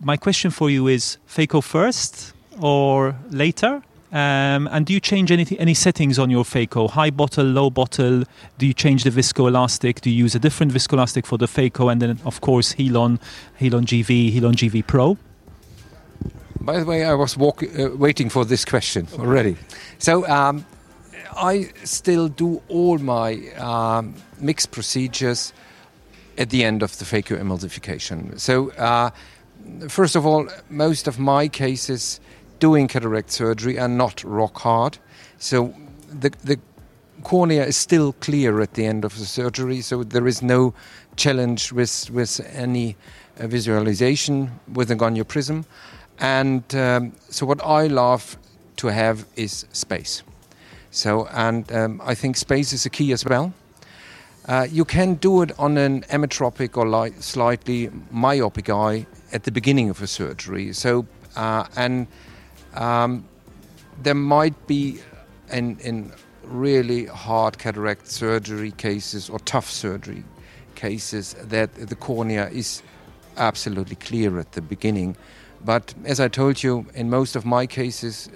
my 0.00 0.16
question 0.16 0.50
for 0.50 0.70
you 0.70 0.88
is 0.88 1.18
phaco 1.28 1.62
first 1.62 2.32
or 2.60 3.16
later? 3.30 3.82
Um, 4.10 4.68
and 4.68 4.86
do 4.86 4.94
you 4.94 5.00
change 5.00 5.30
any, 5.30 5.46
any 5.58 5.74
settings 5.74 6.18
on 6.18 6.30
your 6.30 6.44
phaco? 6.44 6.88
High 6.88 7.10
bottle, 7.10 7.44
low 7.44 7.68
bottle? 7.68 8.24
Do 8.56 8.66
you 8.66 8.72
change 8.72 9.04
the 9.04 9.10
viscoelastic? 9.10 10.00
Do 10.00 10.10
you 10.10 10.16
use 10.16 10.34
a 10.34 10.38
different 10.38 10.72
viscoelastic 10.72 11.26
for 11.26 11.36
the 11.36 11.46
phaco? 11.46 11.92
And 11.92 12.00
then, 12.00 12.18
of 12.24 12.40
course, 12.40 12.72
Healon, 12.74 13.20
Healon 13.60 13.84
GV, 13.84 14.32
Healon 14.32 14.54
GV 14.54 14.86
Pro? 14.86 15.18
By 16.60 16.78
the 16.80 16.86
way, 16.86 17.04
I 17.04 17.14
was 17.14 17.36
walk, 17.36 17.62
uh, 17.62 17.90
waiting 17.96 18.30
for 18.30 18.44
this 18.44 18.64
question 18.64 19.06
already. 19.18 19.56
So 19.98 20.26
um, 20.28 20.64
I 21.36 21.70
still 21.84 22.28
do 22.28 22.62
all 22.68 22.98
my 22.98 23.48
um, 23.56 24.14
MIGS 24.40 24.66
procedures 24.66 25.52
at 26.38 26.50
the 26.50 26.64
end 26.64 26.82
of 26.82 26.98
the 26.98 27.04
phaco 27.04 27.38
emulsification. 27.38 28.38
So 28.40 28.70
uh, 28.72 29.10
first 29.88 30.16
of 30.16 30.24
all, 30.24 30.48
most 30.70 31.08
of 31.08 31.18
my 31.18 31.48
cases 31.48 32.20
doing 32.58 32.88
cataract 32.88 33.30
surgery 33.30 33.78
are 33.78 33.88
not 33.88 34.24
rock 34.24 34.58
hard. 34.58 34.98
So 35.38 35.74
the, 36.10 36.30
the 36.44 36.58
cornea 37.22 37.64
is 37.64 37.76
still 37.76 38.12
clear 38.14 38.60
at 38.60 38.74
the 38.74 38.86
end 38.86 39.04
of 39.04 39.18
the 39.18 39.24
surgery, 39.24 39.80
so 39.80 40.04
there 40.04 40.26
is 40.26 40.42
no 40.42 40.74
challenge 41.16 41.72
with, 41.72 42.10
with 42.10 42.40
any 42.52 42.96
uh, 43.38 43.46
visualization 43.46 44.50
with 44.72 44.90
a 44.90 44.96
gonio 44.96 45.26
prism. 45.26 45.64
And 46.20 46.62
um, 46.74 47.12
so, 47.28 47.46
what 47.46 47.64
I 47.64 47.86
love 47.86 48.36
to 48.78 48.88
have 48.88 49.24
is 49.36 49.66
space. 49.72 50.22
So, 50.90 51.28
and 51.28 51.70
um, 51.70 52.00
I 52.04 52.14
think 52.14 52.36
space 52.36 52.72
is 52.72 52.86
a 52.86 52.90
key 52.90 53.12
as 53.12 53.24
well. 53.24 53.52
Uh, 54.46 54.66
you 54.70 54.84
can 54.84 55.14
do 55.14 55.42
it 55.42 55.52
on 55.58 55.76
an 55.76 56.02
ametropic 56.04 56.76
or 56.76 56.88
light, 56.88 57.22
slightly 57.22 57.90
myopic 58.10 58.70
eye 58.70 59.06
at 59.32 59.44
the 59.44 59.52
beginning 59.52 59.90
of 59.90 60.02
a 60.02 60.06
surgery. 60.06 60.72
So, 60.72 61.06
uh, 61.36 61.66
and 61.76 62.06
um, 62.78 63.28
there 64.02 64.14
might 64.14 64.66
be 64.66 65.00
in, 65.52 65.78
in 65.80 66.12
really 66.44 67.06
hard 67.06 67.58
cataract 67.58 68.08
surgery 68.08 68.70
cases 68.70 69.28
or 69.28 69.38
tough 69.40 69.68
surgery 69.68 70.24
cases 70.74 71.34
that 71.42 71.74
the 71.74 71.96
cornea 71.96 72.48
is 72.48 72.82
absolutely 73.36 73.96
clear 73.96 74.38
at 74.38 74.52
the 74.52 74.62
beginning. 74.62 75.16
But 75.64 75.92
as 76.04 76.20
I 76.20 76.28
told 76.28 76.62
you, 76.62 76.86
in 76.94 77.10
most 77.10 77.34
of 77.34 77.44
my 77.44 77.66
cases, 77.66 78.30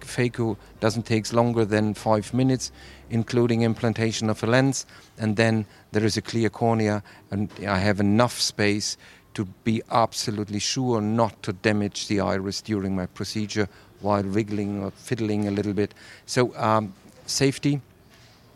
phaco 0.00 0.56
doesn't 0.80 1.04
take 1.04 1.32
longer 1.32 1.64
than 1.64 1.94
five 1.94 2.34
minutes, 2.34 2.72
including 3.10 3.62
implantation 3.62 4.28
of 4.28 4.42
a 4.42 4.46
lens, 4.46 4.84
and 5.16 5.36
then 5.36 5.64
there 5.92 6.04
is 6.04 6.16
a 6.16 6.22
clear 6.22 6.50
cornea, 6.50 7.02
and 7.30 7.50
I 7.66 7.78
have 7.78 8.00
enough 8.00 8.40
space 8.40 8.96
to 9.36 9.44
be 9.64 9.82
absolutely 9.90 10.58
sure 10.58 11.02
not 11.02 11.42
to 11.42 11.52
damage 11.52 12.08
the 12.08 12.20
iris 12.20 12.62
during 12.62 12.96
my 12.96 13.04
procedure 13.04 13.68
while 14.00 14.22
wiggling 14.22 14.82
or 14.82 14.90
fiddling 14.92 15.46
a 15.46 15.50
little 15.50 15.74
bit. 15.74 15.92
So, 16.24 16.56
um, 16.56 16.94
safety, 17.26 17.82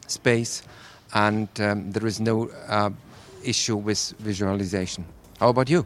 space, 0.07 0.63
and 1.13 1.49
um, 1.61 1.93
there 1.93 2.07
is 2.07 2.19
no 2.19 2.49
uh, 2.67 2.91
issue 3.45 3.77
with 3.77 4.15
visualization. 4.21 5.05
How 5.39 5.51
about 5.51 5.69
you? 5.69 5.85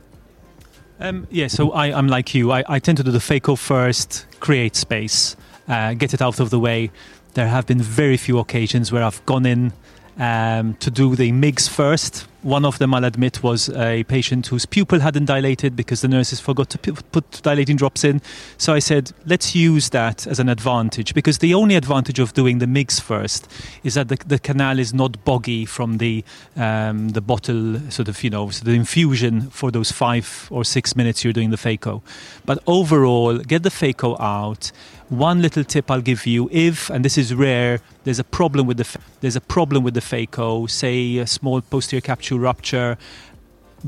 Um, 1.00 1.26
yeah, 1.28 1.48
so 1.48 1.72
I, 1.72 1.88
am 1.88 2.06
like 2.06 2.32
you. 2.32 2.52
I, 2.52 2.62
I, 2.68 2.78
tend 2.78 2.98
to 2.98 3.02
do 3.04 3.10
the 3.10 3.18
phaco 3.18 3.58
first, 3.58 4.26
create 4.38 4.76
space, 4.76 5.34
uh, 5.66 5.94
get 5.94 6.14
it 6.14 6.22
out 6.22 6.38
of 6.38 6.50
the 6.50 6.60
way. 6.60 6.92
There 7.34 7.48
have 7.48 7.66
been 7.66 7.82
very 7.82 8.16
few 8.16 8.38
occasions 8.38 8.92
where 8.92 9.02
I've 9.02 9.24
gone 9.26 9.44
in 9.44 9.72
um, 10.18 10.74
to 10.74 10.90
do 10.92 11.16
the 11.16 11.32
MIGS 11.32 11.68
first. 11.68 12.28
One 12.44 12.66
of 12.66 12.78
them, 12.78 12.92
I'll 12.92 13.04
admit, 13.04 13.42
was 13.42 13.70
a 13.70 14.04
patient 14.04 14.48
whose 14.48 14.66
pupil 14.66 15.00
hadn't 15.00 15.24
dilated 15.24 15.74
because 15.74 16.02
the 16.02 16.08
nurses 16.08 16.40
forgot 16.40 16.68
to 16.70 16.78
put 16.78 17.40
dilating 17.42 17.76
drops 17.76 18.04
in. 18.04 18.20
So 18.58 18.74
I 18.74 18.80
said, 18.80 19.12
let's 19.24 19.54
use 19.54 19.88
that 19.90 20.26
as 20.26 20.38
an 20.38 20.50
advantage 20.50 21.14
because 21.14 21.38
the 21.38 21.54
only 21.54 21.74
advantage 21.74 22.18
of 22.18 22.34
doing 22.34 22.58
the 22.58 22.66
MIGS 22.66 23.00
first 23.00 23.50
is 23.82 23.94
that 23.94 24.08
the, 24.08 24.16
the 24.26 24.38
canal 24.38 24.78
is 24.78 24.92
not 24.92 25.24
boggy 25.24 25.64
from 25.64 25.96
the 25.96 26.22
um, 26.54 27.08
the 27.10 27.22
bottle, 27.22 27.80
sort 27.90 28.08
of, 28.08 28.22
you 28.22 28.28
know, 28.28 28.50
so 28.50 28.62
the 28.62 28.72
infusion 28.72 29.48
for 29.48 29.70
those 29.70 29.90
five 29.90 30.46
or 30.50 30.64
six 30.64 30.94
minutes 30.94 31.24
you're 31.24 31.32
doing 31.32 31.48
the 31.48 31.56
phaco. 31.56 32.02
But 32.44 32.62
overall, 32.66 33.38
get 33.38 33.62
the 33.62 33.70
phaco 33.70 34.20
out 34.20 34.70
one 35.08 35.42
little 35.42 35.64
tip 35.64 35.90
I'll 35.90 36.00
give 36.00 36.26
you: 36.26 36.48
if, 36.52 36.90
and 36.90 37.04
this 37.04 37.18
is 37.18 37.34
rare, 37.34 37.80
there's 38.04 38.18
a 38.18 38.24
problem 38.24 38.66
with 38.66 38.78
the 38.78 38.98
there's 39.20 39.36
a 39.36 39.40
problem 39.40 39.84
with 39.84 39.94
the 39.94 40.00
phaco, 40.00 40.68
say 40.68 41.18
a 41.18 41.26
small 41.26 41.60
posterior 41.60 42.00
capsule 42.00 42.33
rupture, 42.38 42.96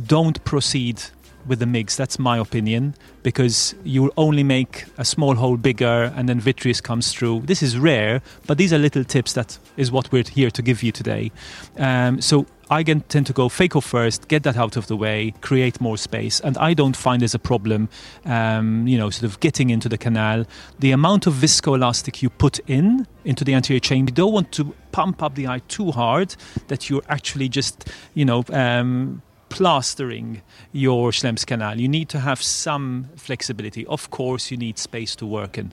don't 0.06 0.42
proceed 0.44 1.02
with 1.46 1.58
the 1.58 1.66
MIGS. 1.66 1.96
That's 1.96 2.18
my 2.18 2.38
opinion 2.38 2.94
because 3.22 3.74
you 3.84 4.12
only 4.16 4.42
make 4.42 4.84
a 4.98 5.04
small 5.04 5.34
hole 5.34 5.56
bigger 5.56 6.12
and 6.16 6.28
then 6.28 6.40
vitreous 6.40 6.80
comes 6.80 7.12
through. 7.12 7.42
This 7.44 7.62
is 7.62 7.78
rare, 7.78 8.22
but 8.46 8.58
these 8.58 8.72
are 8.72 8.78
little 8.78 9.04
tips 9.04 9.32
that 9.34 9.58
is 9.76 9.90
what 9.90 10.10
we're 10.12 10.24
here 10.24 10.50
to 10.50 10.62
give 10.62 10.82
you 10.82 10.92
today. 10.92 11.32
Um, 11.76 12.20
so 12.20 12.46
I 12.68 12.82
tend 12.82 13.26
to 13.26 13.32
go 13.32 13.48
phaco 13.48 13.80
first, 13.80 14.26
get 14.26 14.42
that 14.42 14.56
out 14.56 14.76
of 14.76 14.88
the 14.88 14.96
way, 14.96 15.32
create 15.40 15.80
more 15.80 15.96
space, 15.96 16.40
and 16.40 16.58
I 16.58 16.74
don't 16.74 16.96
find 16.96 17.22
there's 17.22 17.34
a 17.34 17.38
problem, 17.38 17.88
um, 18.24 18.88
you 18.88 18.98
know, 18.98 19.08
sort 19.08 19.30
of 19.30 19.38
getting 19.38 19.70
into 19.70 19.88
the 19.88 19.96
canal. 19.96 20.44
The 20.80 20.90
amount 20.90 21.28
of 21.28 21.34
viscoelastic 21.34 22.22
you 22.22 22.30
put 22.30 22.58
in 22.66 23.06
into 23.24 23.44
the 23.44 23.54
anterior 23.54 23.78
chamber, 23.78 24.10
you 24.10 24.14
don't 24.14 24.32
want 24.32 24.50
to 24.52 24.74
pump 24.90 25.22
up 25.22 25.36
the 25.36 25.46
eye 25.46 25.60
too 25.68 25.92
hard 25.92 26.34
that 26.66 26.90
you're 26.90 27.02
actually 27.08 27.48
just, 27.48 27.88
you 28.14 28.24
know, 28.24 28.42
um, 28.52 29.22
plastering 29.48 30.42
your 30.72 31.10
Schlemm's 31.10 31.44
canal. 31.44 31.80
You 31.80 31.88
need 31.88 32.08
to 32.10 32.20
have 32.20 32.42
some 32.42 33.08
flexibility. 33.16 33.86
Of 33.86 34.10
course, 34.10 34.50
you 34.50 34.56
need 34.56 34.78
space 34.78 35.16
to 35.16 35.26
work 35.26 35.58
in. 35.58 35.72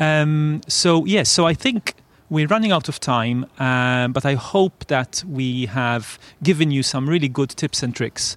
Um, 0.00 0.60
so 0.68 1.04
yes, 1.04 1.28
so 1.30 1.46
I 1.46 1.54
think 1.54 1.94
we're 2.30 2.46
running 2.46 2.72
out 2.72 2.88
of 2.88 2.98
time, 3.00 3.46
uh, 3.58 4.08
but 4.08 4.24
I 4.24 4.34
hope 4.34 4.86
that 4.86 5.22
we 5.28 5.66
have 5.66 6.18
given 6.42 6.70
you 6.70 6.82
some 6.82 7.08
really 7.08 7.28
good 7.28 7.50
tips 7.50 7.82
and 7.82 7.94
tricks. 7.94 8.36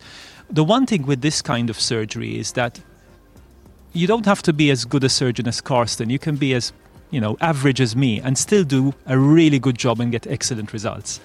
The 0.50 0.64
one 0.64 0.86
thing 0.86 1.06
with 1.06 1.22
this 1.22 1.42
kind 1.42 1.70
of 1.70 1.80
surgery 1.80 2.38
is 2.38 2.54
that 2.54 2.80
you 3.94 4.08
don't 4.08 4.26
have 4.26 4.42
to 4.44 4.54
be 4.54 4.70
as 4.70 4.86
good 4.86 5.04
a 5.04 5.10
surgeon 5.10 5.48
as 5.48 5.62
Karsten. 5.62 6.10
You 6.10 6.20
can 6.20 6.36
be 6.36 6.54
as 6.54 6.74
you 7.12 7.22
know 7.22 7.38
average 7.42 7.82
as 7.82 7.96
me 7.96 8.20
and 8.20 8.38
still 8.38 8.64
do 8.64 8.94
a 9.06 9.18
really 9.18 9.60
good 9.60 9.78
job 9.78 10.00
and 10.00 10.12
get 10.12 10.28
excellent 10.28 10.74
results. 10.74 11.20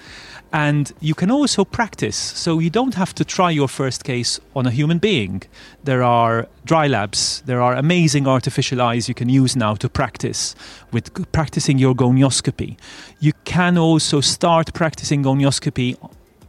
And 0.53 0.93
you 0.99 1.15
can 1.15 1.31
also 1.31 1.65
practice. 1.65 2.15
So 2.15 2.59
you 2.59 2.69
don't 2.69 2.93
have 2.93 3.15
to 3.15 3.25
try 3.25 3.49
your 3.49 3.67
first 3.67 4.03
case 4.03 4.39
on 4.55 4.67
a 4.67 4.71
human 4.71 4.99
being. 4.99 5.41
There 5.83 6.03
are 6.03 6.47
dry 6.63 6.85
labs, 6.85 7.41
there 7.47 7.59
are 7.59 7.73
amazing 7.73 8.27
artificial 8.27 8.79
eyes 8.79 9.07
you 9.07 9.15
can 9.15 9.29
use 9.29 9.55
now 9.55 9.73
to 9.73 9.89
practice 9.89 10.53
with 10.91 11.31
practicing 11.31 11.79
your 11.79 11.95
gonioscopy. 11.95 12.77
You 13.19 13.33
can 13.45 13.79
also 13.79 14.21
start 14.21 14.73
practicing 14.73 15.23
gonioscopy 15.23 15.97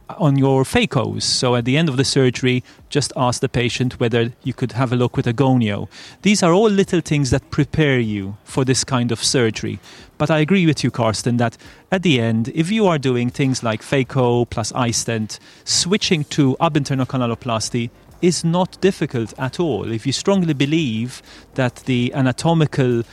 on 0.09 0.37
your 0.37 0.63
phacos. 0.63 1.23
So 1.23 1.55
at 1.55 1.65
the 1.65 1.77
end 1.77 1.89
of 1.89 1.97
the 1.97 2.03
surgery, 2.03 2.63
just 2.89 3.11
ask 3.15 3.41
the 3.41 3.49
patient 3.49 3.99
whether 3.99 4.31
you 4.43 4.53
could 4.53 4.73
have 4.73 4.91
a 4.91 4.95
look 4.95 5.17
with 5.17 5.27
a 5.27 5.33
gonio. 5.33 5.87
These 6.21 6.43
are 6.43 6.53
all 6.53 6.69
little 6.69 7.01
things 7.01 7.31
that 7.31 7.49
prepare 7.51 7.99
you 7.99 8.37
for 8.43 8.63
this 8.63 8.83
kind 8.83 9.11
of 9.11 9.23
surgery. 9.23 9.79
But 10.17 10.31
I 10.31 10.39
agree 10.39 10.65
with 10.65 10.83
you, 10.83 10.91
Karsten, 10.91 11.37
that 11.37 11.57
at 11.91 12.03
the 12.03 12.19
end, 12.19 12.49
if 12.55 12.71
you 12.71 12.87
are 12.87 12.97
doing 12.97 13.29
things 13.29 13.63
like 13.63 13.81
phaco 13.81 14.49
plus 14.49 14.71
iStent, 14.71 15.39
switching 15.63 16.23
to 16.25 16.55
internal 16.61 17.05
canaloplasty 17.05 17.89
is 18.21 18.43
not 18.43 18.79
difficult 18.81 19.33
at 19.37 19.59
all. 19.59 19.91
If 19.91 20.05
you 20.05 20.13
strongly 20.13 20.53
believe 20.53 21.21
that 21.55 21.75
the 21.85 22.13
anatomical 22.13 23.03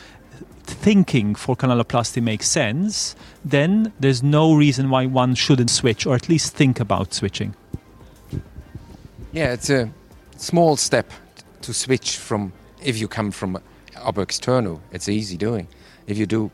thinking 0.72 1.34
for 1.34 1.56
canaloplasty 1.56 2.22
makes 2.22 2.48
sense, 2.48 3.14
then 3.44 3.92
there's 4.00 4.22
no 4.22 4.54
reason 4.54 4.90
why 4.90 5.06
one 5.06 5.34
shouldn't 5.34 5.70
switch 5.70 6.06
or 6.06 6.14
at 6.14 6.28
least 6.28 6.54
think 6.54 6.80
about 6.80 7.14
switching. 7.14 7.54
Yeah, 9.32 9.52
it's 9.52 9.70
a 9.70 9.90
small 10.36 10.76
step 10.76 11.10
to 11.62 11.72
switch 11.72 12.16
from 12.16 12.52
if 12.82 12.98
you 12.98 13.08
come 13.08 13.30
from 13.30 13.58
upper 13.96 14.22
external. 14.22 14.80
It's 14.92 15.08
easy 15.08 15.36
doing. 15.36 15.68
If 16.06 16.18
you 16.18 16.26
do 16.26 16.50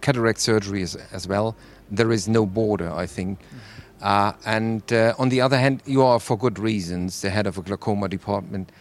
cataract 0.00 0.40
surgery 0.40 0.82
as, 0.82 0.96
as 1.12 1.26
well, 1.28 1.56
there 1.90 2.12
is 2.12 2.28
no 2.28 2.46
border, 2.46 2.90
I 2.90 3.06
think. 3.06 3.38
Uh, 4.00 4.32
and 4.44 4.92
uh, 4.92 5.14
on 5.18 5.28
the 5.28 5.40
other 5.40 5.56
hand, 5.56 5.80
you 5.86 6.02
are, 6.02 6.18
for 6.18 6.36
good 6.36 6.58
reasons, 6.58 7.22
the 7.22 7.30
head 7.30 7.46
of 7.46 7.56
a 7.56 7.62
glaucoma 7.62 8.08
department 8.08 8.72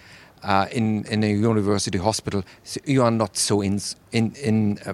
uh, 0.44 0.68
in 0.72 1.06
in 1.06 1.24
a 1.24 1.28
university 1.28 1.98
hospital. 1.98 2.44
So 2.64 2.80
you 2.86 3.04
are 3.04 3.12
not 3.12 3.38
so 3.38 3.62
in 3.62 3.80
in 4.12 4.34
in. 4.36 4.80
Uh, 4.86 4.94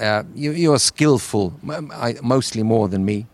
uh, 0.00 0.22
you, 0.34 0.52
you 0.52 0.72
are 0.72 0.78
skillful, 0.78 1.52
I, 1.68 2.16
mostly 2.22 2.62
more 2.62 2.88
than 2.88 3.04
me. 3.04 3.26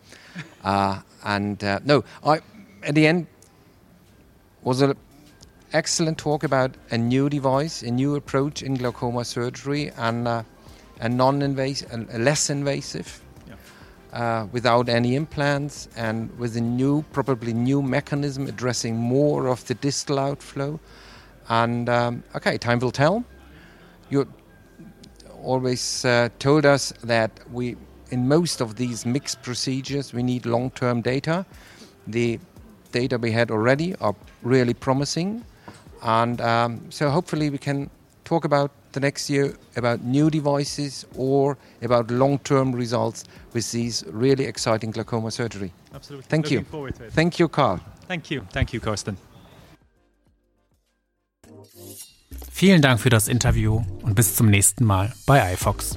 Uh, 0.64 1.00
and 1.22 1.62
no, 1.84 2.02
I 2.24 2.40
at 2.82 2.96
the 2.96 3.06
end 3.06 3.28
was 4.64 4.82
an 4.82 4.94
excellent 5.72 6.18
talk 6.18 6.42
about 6.42 6.74
a 6.90 6.98
new 6.98 7.28
device, 7.28 7.82
a 7.82 7.90
new 7.92 8.16
approach 8.16 8.64
in 8.64 8.74
glaucoma 8.74 9.24
surgery, 9.24 9.92
and 9.96 10.26
a 10.26 10.44
non-invasive, 11.08 12.08
a 12.12 12.18
less 12.18 12.50
invasive 12.50 13.22
uh, 14.12 14.46
without 14.52 14.88
any 14.88 15.14
implants 15.14 15.88
and 15.96 16.36
with 16.38 16.56
a 16.56 16.60
new, 16.60 17.02
probably 17.12 17.52
new 17.52 17.82
mechanism 17.82 18.46
addressing 18.46 18.96
more 18.96 19.48
of 19.48 19.64
the 19.66 19.74
distal 19.74 20.18
outflow. 20.18 20.80
And 21.48 21.88
um, 21.88 22.22
okay, 22.36 22.58
time 22.58 22.78
will 22.78 22.90
tell. 22.90 23.24
You 24.10 24.26
always 25.42 26.04
uh, 26.04 26.28
told 26.38 26.66
us 26.66 26.92
that 27.02 27.30
we, 27.52 27.76
in 28.10 28.28
most 28.28 28.60
of 28.60 28.76
these 28.76 29.04
MIGS 29.04 29.36
procedures, 29.42 30.12
we 30.12 30.22
need 30.22 30.46
long-term 30.46 31.02
data. 31.02 31.46
The 32.06 32.38
data 32.92 33.18
we 33.18 33.32
had 33.32 33.50
already 33.50 33.94
are 33.96 34.14
really 34.42 34.74
promising, 34.74 35.44
and 36.02 36.40
um, 36.40 36.80
so 36.90 37.10
hopefully 37.10 37.50
we 37.50 37.58
can 37.58 37.90
talk 38.24 38.44
about 38.44 38.70
the 38.92 39.00
next 39.00 39.30
year 39.30 39.54
about 39.76 40.02
new 40.02 40.30
devices 40.30 41.06
or 41.16 41.56
about 41.82 42.10
long-term 42.10 42.74
results 42.74 43.24
with 43.52 43.70
these 43.72 44.04
really 44.08 44.44
exciting 44.44 44.90
glaucoma 44.90 45.30
surgery. 45.30 45.72
Absolutely. 45.94 46.26
Thank 46.28 46.44
Looking 46.46 46.58
you. 46.58 46.64
Forward 46.64 46.94
to 46.96 47.04
it. 47.04 47.12
Thank 47.12 47.38
you, 47.38 47.48
Karl. 47.48 47.80
Thank 48.06 48.30
you. 48.30 48.46
Thank 48.50 48.72
you, 48.72 48.80
Karsten. 48.80 49.16
Vielen 52.58 52.82
Dank 52.82 52.98
für 52.98 53.08
das 53.08 53.28
Interview 53.28 53.82
und 54.02 54.16
bis 54.16 54.34
zum 54.34 54.50
nächsten 54.50 54.84
Mal 54.84 55.12
bei 55.26 55.52
iFox. 55.52 55.96